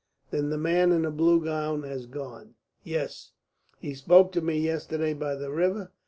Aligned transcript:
Then 0.31 0.49
the 0.49 0.57
man 0.57 0.91
in 0.91 1.03
the 1.03 1.11
blue 1.11 1.39
gown 1.43 1.83
has 1.83 2.07
gone?" 2.07 2.55
"Yes. 2.83 3.33
He 3.77 3.93
spoke 3.93 4.31
to 4.31 4.41
me 4.41 4.57
yesterday 4.59 5.13
by 5.13 5.35
the 5.35 5.51
river. 5.51 5.91